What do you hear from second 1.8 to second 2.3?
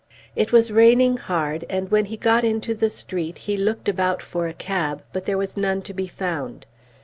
when he